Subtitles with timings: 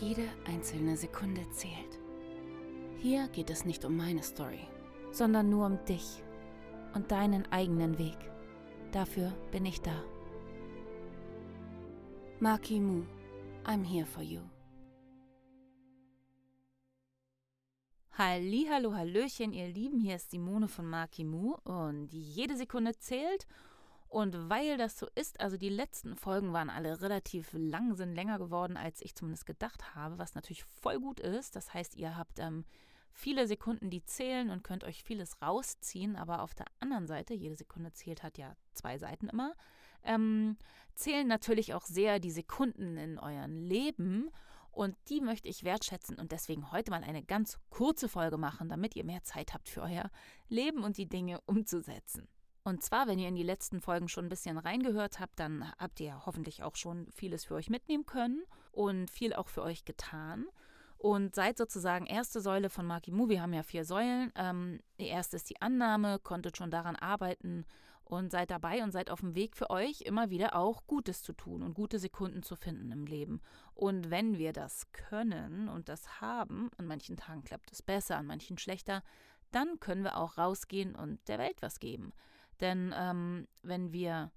[0.00, 1.98] Jede einzelne Sekunde zählt.
[2.98, 4.66] Hier geht es nicht um meine Story,
[5.10, 6.22] sondern nur um dich
[6.94, 8.16] und deinen eigenen Weg.
[8.90, 10.02] Dafür bin ich da.
[12.40, 13.04] Maki Mu,
[13.64, 14.40] I'm here for you.
[18.12, 23.46] Hallo, Hallöchen, ihr Lieben, hier ist Simone von Maki Mu und jede Sekunde zählt
[24.12, 28.38] und weil das so ist, also die letzten Folgen waren alle relativ lang, sind länger
[28.38, 31.56] geworden, als ich zumindest gedacht habe, was natürlich voll gut ist.
[31.56, 32.66] Das heißt, ihr habt ähm,
[33.10, 36.16] viele Sekunden, die zählen und könnt euch vieles rausziehen.
[36.16, 39.54] Aber auf der anderen Seite, jede Sekunde zählt, hat ja zwei Seiten immer,
[40.04, 40.58] ähm,
[40.94, 44.28] zählen natürlich auch sehr die Sekunden in euren Leben.
[44.72, 48.94] Und die möchte ich wertschätzen und deswegen heute mal eine ganz kurze Folge machen, damit
[48.94, 50.10] ihr mehr Zeit habt für euer
[50.50, 52.28] Leben und die Dinge umzusetzen.
[52.64, 55.98] Und zwar, wenn ihr in die letzten Folgen schon ein bisschen reingehört habt, dann habt
[56.00, 60.46] ihr hoffentlich auch schon vieles für euch mitnehmen können und viel auch für euch getan.
[60.96, 63.28] Und seid sozusagen erste Säule von Marky Moo.
[63.28, 64.32] Wir haben ja vier Säulen.
[64.36, 67.66] Ähm, die erste ist die Annahme, konntet schon daran arbeiten
[68.04, 71.32] und seid dabei und seid auf dem Weg für euch immer wieder auch Gutes zu
[71.32, 73.40] tun und gute Sekunden zu finden im Leben.
[73.74, 78.26] Und wenn wir das können und das haben, an manchen Tagen klappt es besser, an
[78.26, 79.02] manchen schlechter,
[79.50, 82.12] dann können wir auch rausgehen und der Welt was geben.
[82.60, 84.30] Denn ähm, wenn wir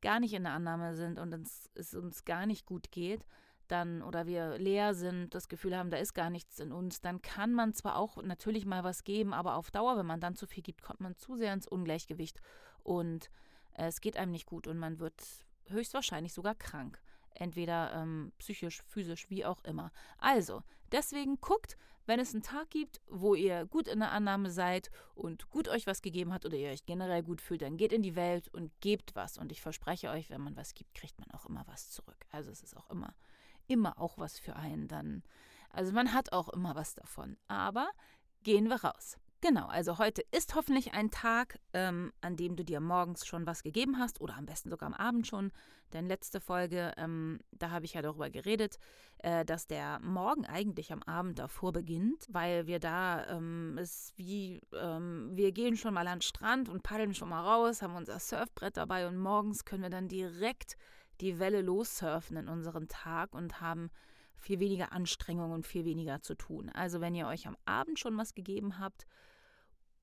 [0.00, 3.24] gar nicht in der Annahme sind und uns, es uns gar nicht gut geht,
[3.68, 7.22] dann oder wir leer sind, das Gefühl haben, da ist gar nichts in uns, dann
[7.22, 10.46] kann man zwar auch natürlich mal was geben, aber auf Dauer, wenn man dann zu
[10.46, 12.40] viel gibt, kommt man zu sehr ins Ungleichgewicht
[12.82, 13.30] und
[13.72, 17.00] äh, es geht einem nicht gut und man wird höchstwahrscheinlich sogar krank.
[17.34, 19.90] Entweder ähm, psychisch, physisch, wie auch immer.
[20.18, 20.62] Also,
[20.92, 25.50] deswegen guckt, wenn es einen Tag gibt, wo ihr gut in der Annahme seid und
[25.50, 28.14] gut euch was gegeben hat oder ihr euch generell gut fühlt, dann geht in die
[28.14, 29.38] Welt und gebt was.
[29.38, 32.26] Und ich verspreche euch, wenn man was gibt, kriegt man auch immer was zurück.
[32.30, 33.14] Also es ist auch immer,
[33.66, 35.22] immer auch was für einen dann.
[35.70, 37.38] Also man hat auch immer was davon.
[37.48, 37.88] Aber
[38.42, 39.18] gehen wir raus.
[39.46, 43.62] Genau, also heute ist hoffentlich ein Tag, ähm, an dem du dir morgens schon was
[43.62, 45.52] gegeben hast oder am besten sogar am Abend schon.
[45.92, 48.78] Denn letzte Folge, ähm, da habe ich ja darüber geredet,
[49.18, 54.62] äh, dass der Morgen eigentlich am Abend davor beginnt, weil wir da ähm, ist wie,
[54.72, 58.20] ähm, wir gehen schon mal an den Strand und paddeln schon mal raus, haben unser
[58.20, 60.78] Surfbrett dabei und morgens können wir dann direkt
[61.20, 63.90] die Welle lossurfen in unseren Tag und haben
[64.38, 66.70] viel weniger Anstrengung und viel weniger zu tun.
[66.70, 69.06] Also wenn ihr euch am Abend schon was gegeben habt,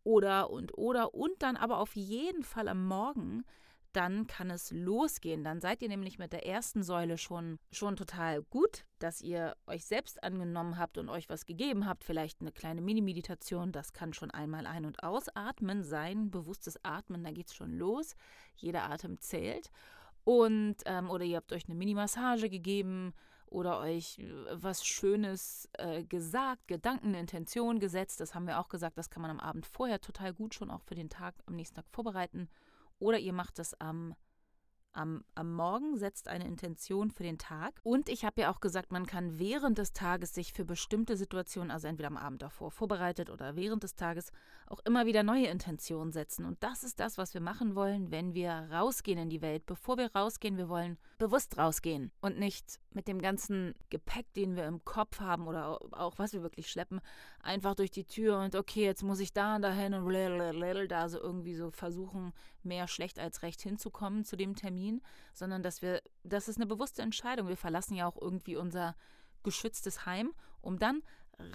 [0.03, 3.43] oder und oder und dann aber auf jeden Fall am Morgen,
[3.93, 5.43] dann kann es losgehen.
[5.43, 9.85] Dann seid ihr nämlich mit der ersten Säule schon, schon total gut, dass ihr euch
[9.85, 12.03] selbst angenommen habt und euch was gegeben habt.
[12.03, 16.31] Vielleicht eine kleine Mini-Meditation, das kann schon einmal ein- und ausatmen sein.
[16.31, 18.15] Bewusstes Atmen, da geht es schon los.
[18.55, 19.69] Jeder Atem zählt.
[20.23, 23.13] Und, ähm, oder ihr habt euch eine Mini-Massage gegeben
[23.51, 28.19] oder euch äh, was Schönes äh, gesagt, Gedanken, Intention gesetzt.
[28.19, 30.81] Das haben wir auch gesagt, das kann man am Abend vorher total gut schon auch
[30.81, 32.49] für den Tag, am nächsten Tag vorbereiten.
[32.97, 34.15] Oder ihr macht es am
[34.93, 37.79] am, am Morgen setzt eine Intention für den Tag.
[37.83, 41.71] Und ich habe ja auch gesagt, man kann während des Tages sich für bestimmte Situationen,
[41.71, 44.31] also entweder am Abend davor vorbereitet oder während des Tages,
[44.67, 46.45] auch immer wieder neue Intentionen setzen.
[46.45, 49.65] Und das ist das, was wir machen wollen, wenn wir rausgehen in die Welt.
[49.65, 54.65] Bevor wir rausgehen, wir wollen bewusst rausgehen und nicht mit dem ganzen Gepäck, den wir
[54.65, 56.99] im Kopf haben oder auch was wir wirklich schleppen,
[57.41, 61.19] einfach durch die Tür und okay, jetzt muss ich da und dahin und da so
[61.19, 65.01] irgendwie so versuchen, mehr schlecht als recht hinzukommen zu dem Termin,
[65.33, 67.47] sondern dass wir, das ist eine bewusste Entscheidung.
[67.47, 68.95] Wir verlassen ja auch irgendwie unser
[69.43, 71.01] geschütztes Heim, um dann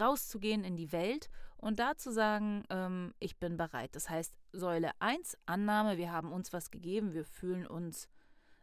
[0.00, 3.94] rauszugehen in die Welt und da zu sagen, ähm, ich bin bereit.
[3.94, 8.09] Das heißt, Säule 1, Annahme, wir haben uns was gegeben, wir fühlen uns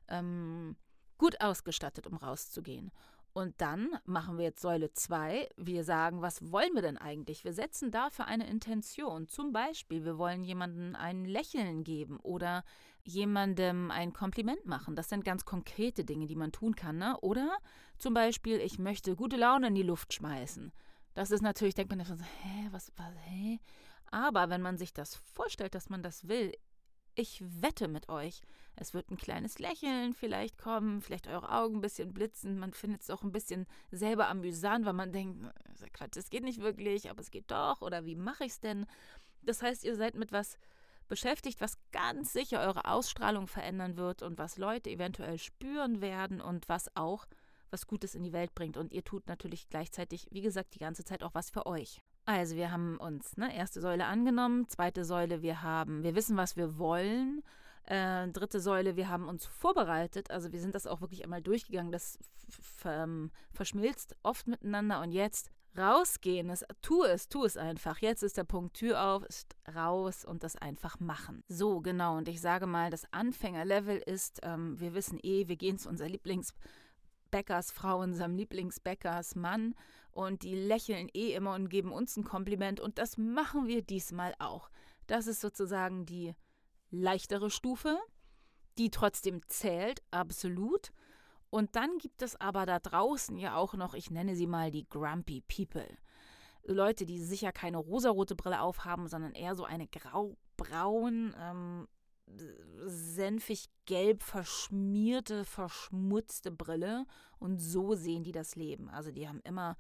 [0.08, 0.76] ähm,
[1.18, 2.92] gut ausgestattet, um rauszugehen.
[3.34, 5.50] Und dann machen wir jetzt Säule 2.
[5.58, 7.44] Wir sagen, was wollen wir denn eigentlich?
[7.44, 9.28] Wir setzen dafür eine Intention.
[9.28, 12.64] Zum Beispiel, wir wollen jemandem ein Lächeln geben oder
[13.04, 14.96] jemandem ein Kompliment machen.
[14.96, 16.98] Das sind ganz konkrete Dinge, die man tun kann.
[16.98, 17.18] Ne?
[17.22, 17.58] Oder
[17.98, 20.72] zum Beispiel, ich möchte gute Laune in die Luft schmeißen.
[21.16, 23.60] Das ist natürlich, denkt man so, hä, was, was, hä?
[24.12, 26.54] Aber wenn man sich das vorstellt, dass man das will,
[27.16, 28.42] Ich wette mit euch,
[28.76, 32.58] es wird ein kleines Lächeln vielleicht kommen, vielleicht eure Augen ein bisschen blitzen.
[32.58, 35.46] Man findet es auch ein bisschen selber amüsant, weil man denkt,
[35.94, 37.82] Quatsch, das geht nicht wirklich, aber es geht doch.
[37.82, 38.88] Oder wie mache ich es denn?
[39.44, 40.58] Das heißt, ihr seid mit was
[41.08, 46.68] beschäftigt, was ganz sicher eure Ausstrahlung verändern wird und was Leute eventuell spüren werden und
[46.68, 47.28] was auch
[47.70, 48.78] was Gutes in die Welt bringt.
[48.78, 52.02] Und ihr tut natürlich gleichzeitig, wie gesagt, die ganze Zeit auch was für euch.
[52.26, 56.56] Also wir haben uns ne, erste Säule angenommen, zweite Säule, wir haben, wir wissen, was
[56.56, 57.44] wir wollen.
[57.86, 60.32] Äh, dritte Säule, wir haben uns vorbereitet.
[60.32, 61.92] Also wir sind das auch wirklich einmal durchgegangen.
[61.92, 62.18] Das
[62.86, 65.02] ähm, verschmilzt oft miteinander.
[65.02, 66.50] Und jetzt rausgehen.
[66.50, 68.00] Es, tu es, tu es einfach.
[68.00, 71.44] Jetzt ist der Punkt Tür auf, ist raus und das einfach machen.
[71.48, 72.18] So, genau.
[72.18, 76.10] Und ich sage mal, das Anfängerlevel ist, ähm, wir wissen eh, wir gehen zu unserer
[76.10, 79.76] Lieblingsbäckersfrau, unserem Lieblingsbäckersmann
[80.14, 84.34] und die lächeln eh immer und geben uns ein Kompliment und das machen wir diesmal
[84.40, 84.70] auch.
[85.08, 86.34] Das ist sozusagen die
[86.92, 87.98] leichtere Stufe,
[88.78, 90.92] die trotzdem zählt, absolut.
[91.50, 94.88] Und dann gibt es aber da draußen ja auch noch, ich nenne sie mal die
[94.90, 95.88] Grumpy People.
[96.66, 101.88] Leute, die sicher keine rosarote Brille aufhaben, sondern eher so eine graubraun, ähm,
[102.86, 107.06] senfig gelb verschmierte, verschmutzte Brille.
[107.38, 108.90] Und so sehen die das Leben.
[108.90, 109.78] Also die haben immer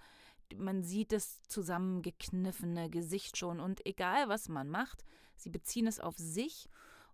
[0.57, 5.03] man sieht das zusammengekniffene Gesicht schon und egal was man macht,
[5.35, 6.69] sie beziehen es auf sich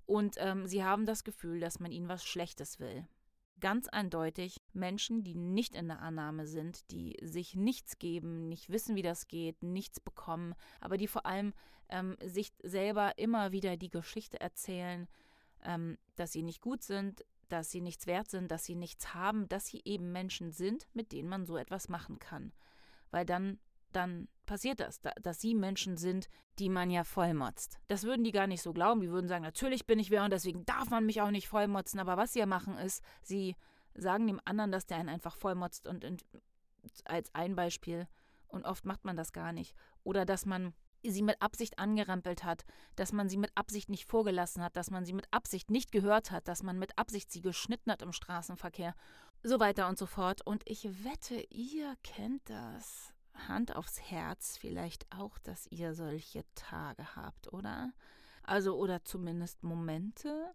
[0.05, 3.07] und ähm, sie haben das Gefühl, dass man ihnen was Schlechtes will.
[3.59, 8.95] Ganz eindeutig Menschen, die nicht in der Annahme sind, die sich nichts geben, nicht wissen,
[8.95, 11.53] wie das geht, nichts bekommen, aber die vor allem
[11.89, 15.07] ähm, sich selber immer wieder die Geschichte erzählen,
[15.63, 19.49] ähm, dass sie nicht gut sind, dass sie nichts wert sind, dass sie nichts haben,
[19.49, 22.53] dass sie eben Menschen sind, mit denen man so etwas machen kann
[23.11, 23.59] weil dann,
[23.91, 26.27] dann passiert das, da, dass sie Menschen sind,
[26.57, 27.79] die man ja vollmotzt.
[27.87, 29.01] Das würden die gar nicht so glauben.
[29.01, 31.99] Die würden sagen, natürlich bin ich wer und deswegen darf man mich auch nicht vollmotzen.
[31.99, 33.55] Aber was sie ja machen ist, sie
[33.93, 36.25] sagen dem anderen, dass der einen einfach vollmotzt und, und
[37.05, 38.07] als ein Beispiel.
[38.47, 39.75] Und oft macht man das gar nicht.
[40.03, 40.73] Oder dass man
[41.03, 42.65] sie mit Absicht angerempelt hat,
[42.95, 46.31] dass man sie mit Absicht nicht vorgelassen hat, dass man sie mit Absicht nicht gehört
[46.31, 48.95] hat, dass man mit Absicht sie geschnitten hat im Straßenverkehr
[49.43, 50.45] so weiter und so fort.
[50.45, 53.13] Und ich wette, ihr kennt das.
[53.47, 57.93] Hand aufs Herz vielleicht auch, dass ihr solche Tage habt, oder?
[58.43, 60.53] Also, oder zumindest Momente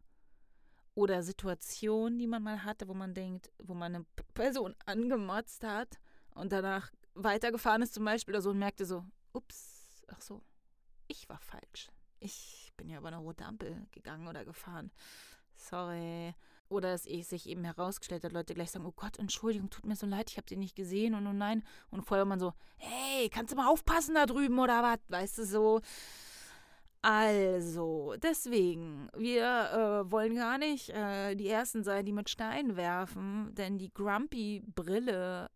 [0.95, 4.05] oder Situationen, die man mal hatte, wo man denkt, wo man eine
[4.35, 5.99] Person angemotzt hat
[6.35, 10.43] und danach weitergefahren ist zum Beispiel oder so und merkte so, ups, ach so,
[11.09, 11.91] ich war falsch.
[12.21, 14.91] Ich bin ja über eine rote Ampel gegangen oder gefahren.
[15.55, 16.35] Sorry.
[16.75, 20.07] Oder es sich eben herausgestellt hat, Leute gleich sagen, oh Gott, Entschuldigung, tut mir so
[20.07, 21.65] leid, ich habe sie nicht gesehen und oh nein.
[21.91, 24.99] Und vorher man so, hey, kannst du mal aufpassen da drüben oder was?
[25.09, 25.81] Weißt du so.
[27.03, 33.55] Also, deswegen, wir äh, wollen gar nicht äh, die Ersten sein, die mit Steinen werfen,
[33.55, 35.51] denn die Grumpy-Brille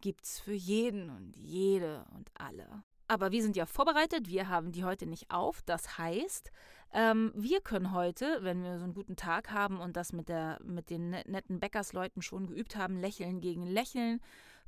[0.00, 2.82] gibt's für jeden und jede und alle.
[3.08, 5.62] Aber wir sind ja vorbereitet, wir haben die heute nicht auf.
[5.62, 6.52] Das heißt,
[6.92, 10.58] ähm, wir können heute, wenn wir so einen guten Tag haben und das mit, der,
[10.62, 14.20] mit den ne-, netten Bäckersleuten schon geübt haben, Lächeln gegen Lächeln,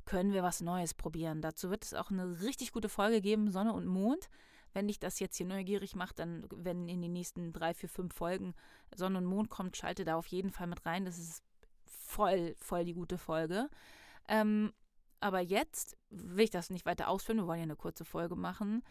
[0.05, 1.41] können wir was Neues probieren.
[1.41, 4.29] Dazu wird es auch eine richtig gute Folge geben, Sonne und Mond.
[4.73, 8.15] Wenn dich das jetzt hier neugierig macht, dann, wenn in den nächsten drei, vier, fünf
[8.15, 8.55] Folgen
[8.95, 11.05] Sonne und Mond kommt, schalte da auf jeden Fall mit rein.
[11.05, 11.43] Das ist
[11.85, 13.69] voll, voll die gute Folge.
[14.27, 14.73] Ähm,
[15.21, 18.83] aber jetzt will ich das nicht weiter ausführen, wir wollen ja eine kurze Folge machen.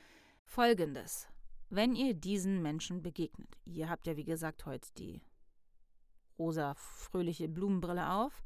[0.45, 1.29] Folgendes
[1.71, 3.57] wenn ihr diesen Menschen begegnet.
[3.65, 5.23] Ihr habt ja, wie gesagt, heute die
[6.39, 8.43] rosa, fröhliche Blumenbrille auf.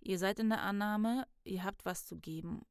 [0.00, 2.62] Ihr seid in der Annahme, ihr habt was zu geben.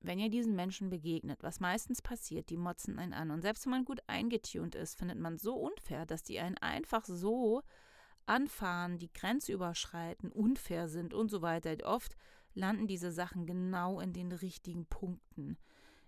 [0.00, 3.30] Wenn ihr diesen Menschen begegnet, was meistens passiert, die motzen einen an.
[3.30, 7.04] Und selbst wenn man gut eingetunt ist, findet man so unfair, dass die einen einfach
[7.04, 7.62] so
[8.24, 11.76] anfahren, die Grenze überschreiten, unfair sind und so weiter.
[11.84, 12.16] Oft
[12.54, 15.56] landen diese Sachen genau in den richtigen Punkten.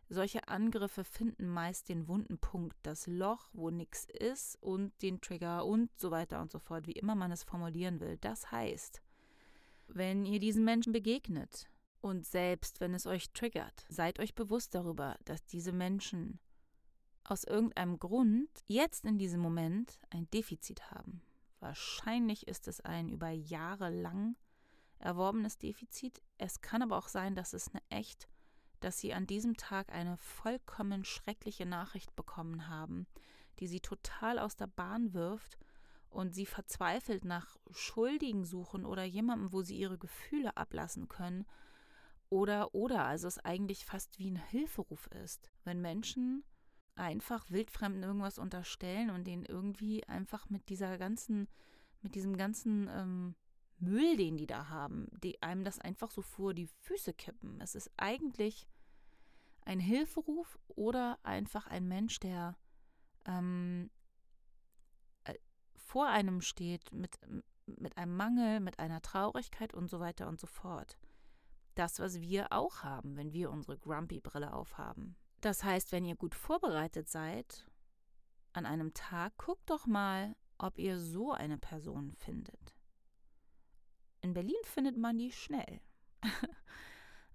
[0.08, 5.64] Solche Angriffe finden meist den wunden Punkt, das Loch, wo nichts ist und den Trigger
[5.64, 8.18] und so weiter und so fort, wie immer man es formulieren will.
[8.18, 9.02] Das heißt,
[9.88, 11.70] wenn ihr diesen Menschen begegnet
[12.00, 16.40] und selbst wenn es euch triggert, seid euch bewusst darüber, dass diese Menschen
[17.24, 21.22] aus irgendeinem Grund jetzt in diesem Moment ein Defizit haben.
[21.60, 24.36] Wahrscheinlich ist es ein über Jahre lang
[24.98, 26.22] erworbenes Defizit.
[26.42, 28.28] Es kann aber auch sein, dass es eine echt
[28.80, 33.06] dass sie an diesem Tag eine vollkommen schreckliche Nachricht bekommen haben,
[33.60, 35.56] die sie total aus der Bahn wirft
[36.08, 41.46] und sie verzweifelt nach Schuldigen suchen oder jemandem, wo sie ihre Gefühle ablassen können.
[42.28, 46.42] Oder, oder, also es eigentlich fast wie ein Hilferuf ist, wenn Menschen
[46.96, 51.46] einfach wildfremden irgendwas unterstellen und den irgendwie einfach mit dieser ganzen,
[52.00, 53.34] mit diesem ganzen ähm,
[53.82, 57.60] Müll, den die da haben, die einem das einfach so vor die Füße kippen.
[57.60, 58.66] Es ist eigentlich
[59.64, 62.56] ein Hilferuf oder einfach ein Mensch, der
[63.24, 63.90] ähm,
[65.24, 65.34] äh,
[65.76, 67.18] vor einem steht mit,
[67.66, 70.98] mit einem Mangel, mit einer Traurigkeit und so weiter und so fort.
[71.74, 75.16] Das, was wir auch haben, wenn wir unsere Grumpy-Brille aufhaben.
[75.40, 77.66] Das heißt, wenn ihr gut vorbereitet seid
[78.52, 82.76] an einem Tag, guckt doch mal, ob ihr so eine Person findet.
[84.22, 85.80] In Berlin findet man die schnell.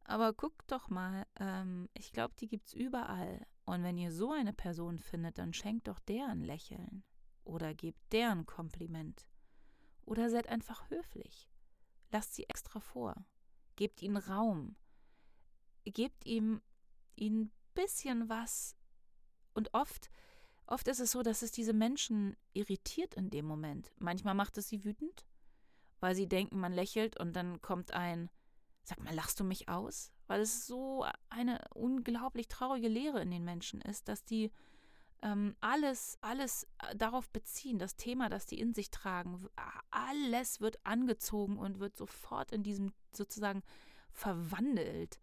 [0.06, 3.46] Aber guckt doch mal, ähm, ich glaube, die gibt es überall.
[3.66, 7.04] Und wenn ihr so eine Person findet, dann schenkt doch der ein Lächeln.
[7.44, 9.28] Oder gebt der ein Kompliment.
[10.06, 11.50] Oder seid einfach höflich.
[12.10, 13.26] Lasst sie extra vor.
[13.76, 14.78] Gebt ihnen Raum.
[15.84, 16.62] Gebt ihm
[17.20, 18.78] ein bisschen was.
[19.54, 20.10] Und oft,
[20.66, 23.92] oft ist es so, dass es diese Menschen irritiert in dem Moment.
[23.98, 25.26] Manchmal macht es sie wütend,
[26.00, 28.30] weil sie denken, man lächelt und dann kommt ein,
[28.84, 30.12] sag mal, lachst du mich aus?
[30.28, 34.52] Weil es so eine unglaublich traurige Lehre in den Menschen ist, dass die
[35.24, 39.48] ähm, alles, alles äh, darauf beziehen, das Thema, das die in sich tragen,
[39.90, 43.64] alles wird angezogen und wird sofort in diesem sozusagen
[44.12, 45.20] verwandelt.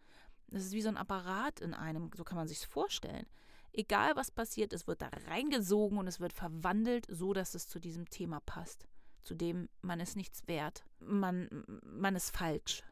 [0.48, 3.26] Das ist wie so ein Apparat in einem, so kann man sich vorstellen.
[3.72, 7.78] Egal was passiert, es wird da reingesogen und es wird verwandelt, so dass es zu
[7.78, 8.86] diesem Thema passt
[9.24, 10.84] zu dem man ist nichts wert.
[11.00, 11.48] Man,
[11.82, 12.82] man ist falsch.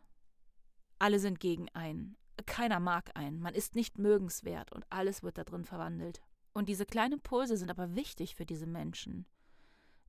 [0.99, 2.17] Alle sind gegen einen.
[2.47, 3.41] Keiner mag einen.
[3.41, 6.23] Man ist nicht mögenswert und alles wird da drin verwandelt.
[6.53, 9.27] Und diese kleinen Pulse sind aber wichtig für diese Menschen.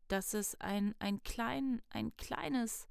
[0.08, 2.88] Dass es ein, ein, klein, ein kleines,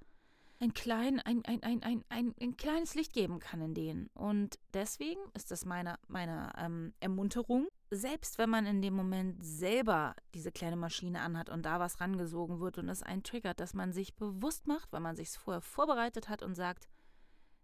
[0.58, 4.08] ein, klein, ein, ein, ein, ein, ein, ein kleines Licht geben kann in denen.
[4.14, 10.16] Und deswegen ist das meine, meine ähm, Ermunterung, selbst wenn man in dem Moment selber
[10.32, 13.92] diese kleine Maschine anhat und da was rangesogen wird und es einen triggert, dass man
[13.92, 16.88] sich bewusst macht, weil man sich vorher vorbereitet hat und sagt,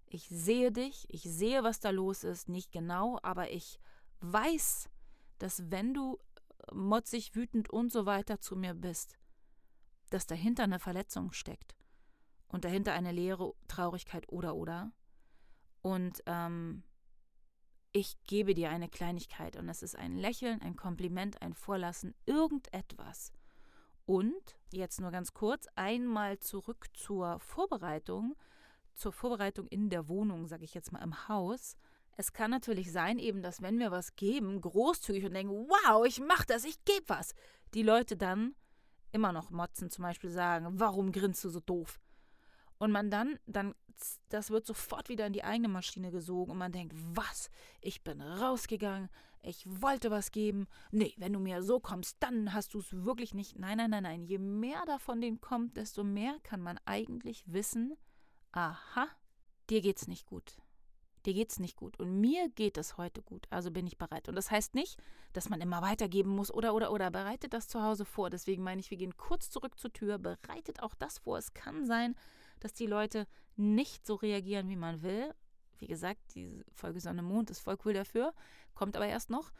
[0.07, 3.81] ich sehe dich, ich sehe, was da los ist, nicht genau, aber ich
[4.21, 4.91] weiß,
[5.39, 6.19] dass wenn du
[6.73, 9.19] motzig, wütend und so weiter zu mir bist,
[10.11, 11.75] dass dahinter eine Verletzung steckt
[12.49, 14.93] und dahinter eine leere Traurigkeit oder oder.
[15.81, 16.83] Und ähm,
[17.93, 23.33] ich gebe dir eine Kleinigkeit und es ist ein Lächeln, ein Kompliment, ein Vorlassen, irgendetwas.
[24.05, 28.37] Und jetzt nur ganz kurz, einmal zurück zur Vorbereitung,
[28.95, 31.77] zur Vorbereitung in der Wohnung, sage ich jetzt mal im Haus.
[32.17, 36.21] Es kann natürlich sein, eben, dass wenn wir was geben, großzügig und denken, wow, ich
[36.21, 37.35] mache das, ich gebe was,
[37.75, 38.55] die Leute dann
[39.13, 42.01] immer noch motzen, zum Beispiel sagen, warum grinst du so doof?
[42.79, 43.75] Und man dann, dann,
[44.29, 47.51] das wird sofort wieder in die eigene Maschine gesogen und man denkt, was?
[47.81, 49.09] Ich bin rausgegangen,
[49.43, 50.67] ich wollte was geben.
[50.91, 53.59] Nee, wenn du mir so kommst, dann hast du es wirklich nicht.
[53.59, 54.23] Nein, nein, nein, nein.
[54.25, 57.97] Je mehr davon den kommt, desto mehr kann man eigentlich wissen,
[58.53, 59.09] aha,
[59.71, 60.59] dir geht's nicht gut.
[61.27, 61.99] Dir geht's nicht gut.
[61.99, 63.47] Und mir geht es heute gut.
[63.51, 64.29] Also bin ich bereit.
[64.29, 64.99] Und das heißt nicht,
[65.33, 67.11] dass man immer weitergeben muss oder, oder, oder.
[67.11, 68.31] Bereitet das zu Hause vor.
[68.31, 70.19] Deswegen meine ich, wir gehen kurz zurück zur Tür.
[70.19, 71.39] Bereitet auch das vor.
[71.39, 72.15] Es kann sein,
[72.65, 75.35] dass die Leute nicht so reagieren, wie man will.
[75.79, 78.35] Wie gesagt, die Folge Sonne Mond ist voll cool dafür,
[78.75, 79.53] kommt aber erst noch.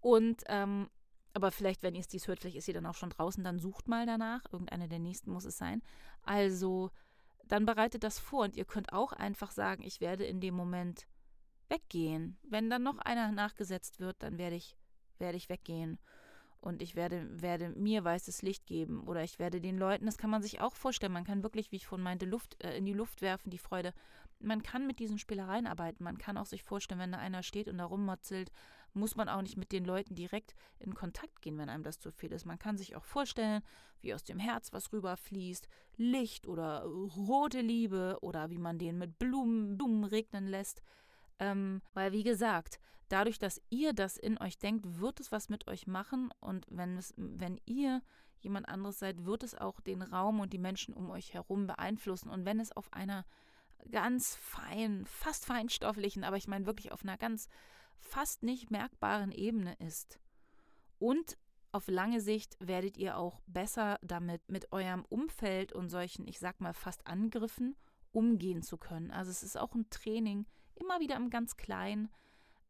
[0.00, 0.88] Und ähm,
[1.36, 3.58] aber vielleicht, wenn ihr es dies hört, vielleicht ist sie dann auch schon draußen, dann
[3.58, 4.44] sucht mal danach.
[4.52, 5.82] Irgendeine der nächsten muss es sein.
[6.22, 6.90] Also,
[7.44, 11.08] dann bereitet das vor und ihr könnt auch einfach sagen, ich werde in dem Moment
[11.68, 12.38] weggehen.
[12.44, 14.76] Wenn dann noch einer nachgesetzt wird, dann werde ich,
[15.18, 15.98] werde ich weggehen
[16.64, 20.30] und ich werde, werde mir weißes Licht geben oder ich werde den Leuten, das kann
[20.30, 22.94] man sich auch vorstellen, man kann wirklich, wie ich vorhin meinte, Luft äh, in die
[22.94, 23.92] Luft werfen, die Freude.
[24.40, 27.68] Man kann mit diesen Spielereien arbeiten, man kann auch sich vorstellen, wenn da einer steht
[27.68, 28.50] und da rummotzelt,
[28.94, 32.10] muss man auch nicht mit den Leuten direkt in Kontakt gehen, wenn einem das zu
[32.10, 32.46] viel ist.
[32.46, 33.62] Man kann sich auch vorstellen,
[34.00, 35.68] wie aus dem Herz was rüberfließt,
[35.98, 40.80] Licht oder rote Liebe oder wie man den mit Blumen, Blumen regnen lässt.
[41.38, 45.68] Ähm, weil, wie gesagt, dadurch, dass ihr das in euch denkt, wird es was mit
[45.68, 46.30] euch machen.
[46.40, 48.02] Und wenn, es, wenn ihr
[48.40, 52.30] jemand anderes seid, wird es auch den Raum und die Menschen um euch herum beeinflussen.
[52.30, 53.24] Und wenn es auf einer
[53.90, 57.48] ganz fein, fast feinstofflichen, aber ich meine wirklich auf einer ganz
[57.98, 60.20] fast nicht merkbaren Ebene ist.
[60.98, 61.36] Und
[61.72, 66.60] auf lange Sicht werdet ihr auch besser damit mit eurem Umfeld und solchen, ich sag
[66.60, 67.76] mal, fast Angriffen
[68.12, 69.10] umgehen zu können.
[69.10, 72.10] Also es ist auch ein Training, immer wieder im ganz Kleinen,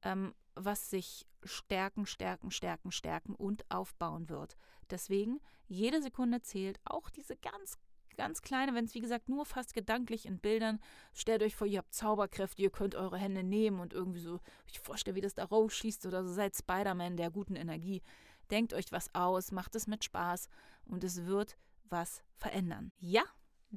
[0.02, 4.56] ähm, was sich stärken, stärken, stärken, stärken und aufbauen wird.
[4.90, 7.78] Deswegen, jede Sekunde zählt, auch diese ganz
[8.16, 10.80] Ganz kleine, wenn es wie gesagt nur fast gedanklich in Bildern.
[11.12, 14.78] Stellt euch vor, ihr habt Zauberkräfte, ihr könnt eure Hände nehmen und irgendwie so, ich
[14.78, 16.32] vorstelle, wie das da rausschießt oder so.
[16.32, 18.02] Seid Spider-Man der guten Energie.
[18.50, 20.48] Denkt euch was aus, macht es mit Spaß
[20.84, 21.56] und es wird
[21.88, 22.92] was verändern.
[22.98, 23.24] Ja,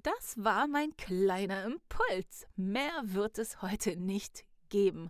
[0.03, 2.45] das war mein kleiner Impuls.
[2.55, 5.09] Mehr wird es heute nicht geben.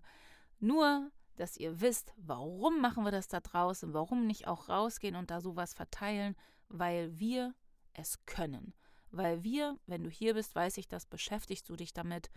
[0.60, 5.30] Nur, dass ihr wisst, warum machen wir das da draußen, warum nicht auch rausgehen und
[5.30, 6.36] da sowas verteilen,
[6.70, 7.54] weil wir
[7.94, 8.74] es können.
[9.12, 12.30] Weil wir, wenn du hier bist, weiß ich das, beschäftigst du dich damit,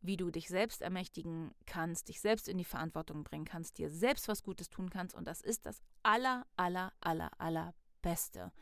[0.00, 4.28] wie du dich selbst ermächtigen kannst, dich selbst in die Verantwortung bringen kannst, dir selbst
[4.28, 5.14] was Gutes tun kannst.
[5.14, 8.52] Und das ist das aller, aller, aller, aller Beste.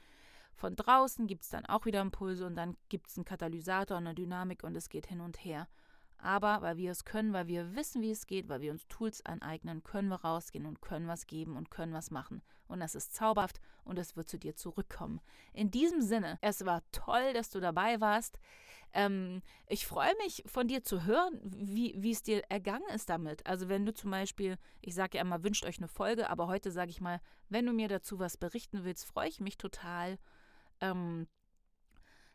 [0.59, 4.12] Von draußen gibt es dann auch wieder Impulse und dann gibt es einen Katalysator, eine
[4.12, 5.69] Dynamik und es geht hin und her.
[6.21, 9.25] Aber weil wir es können, weil wir wissen, wie es geht, weil wir uns Tools
[9.25, 12.43] aneignen, können wir rausgehen und können was geben und können was machen.
[12.67, 15.21] Und das ist zauberhaft und es wird zu dir zurückkommen.
[15.53, 18.41] In diesem Sinne, es war toll, dass du dabei warst.
[18.93, 23.47] Ähm, ich freue mich von dir zu hören, wie es dir ergangen ist damit.
[23.47, 26.73] Also wenn du zum Beispiel, ich sage ja immer, wünscht euch eine Folge, aber heute
[26.73, 30.19] sage ich mal, wenn du mir dazu was berichten willst, freue ich mich total.
[30.80, 31.26] Ähm,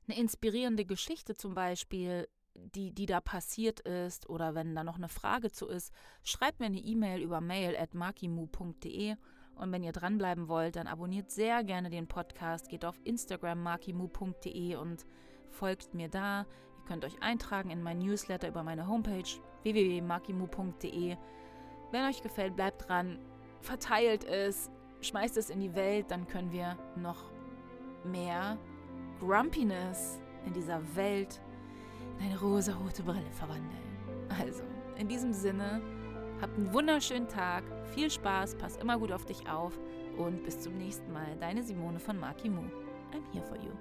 [0.08, 5.10] eine inspirierende Geschichte zum Beispiel die, die da passiert ist oder wenn da noch eine
[5.10, 5.92] Frage zu ist,
[6.24, 9.16] schreibt mir eine E-Mail über mail at makimu.de
[9.56, 14.76] und wenn ihr dranbleiben wollt, dann abonniert sehr gerne den Podcast, geht auf Instagram makimu.de
[14.76, 15.06] und
[15.50, 16.42] folgt mir da.
[16.42, 19.30] Ihr könnt euch eintragen in mein Newsletter über meine Homepage
[19.64, 21.18] www.makimu.de.
[21.92, 23.20] Wenn euch gefällt, bleibt dran,
[23.62, 24.70] verteilt es,
[25.02, 27.32] schmeißt es in die Welt, dann können wir noch
[28.06, 28.58] mehr
[29.20, 31.42] Grumpiness in dieser Welt
[32.20, 33.70] in eine rosa-rote Brille verwandeln.
[34.40, 34.64] Also,
[34.98, 35.82] in diesem Sinne,
[36.42, 39.80] habt einen wunderschönen Tag, viel Spaß, pass immer gut auf dich auf
[40.18, 41.36] und bis zum nächsten Mal.
[41.40, 42.70] Deine Simone von Marky Moo.
[43.14, 43.72] I'm here for you.